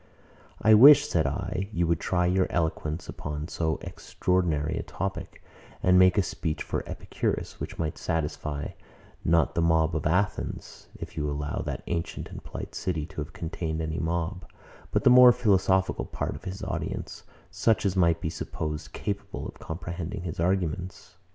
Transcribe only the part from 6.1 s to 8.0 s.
a speech for Epicurus, which might